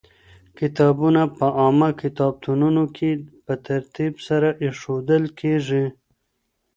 [0.59, 3.09] کتابونه په عامه کتابتونونو کي
[3.45, 5.85] په ترتيب سره ايښودل کېږي.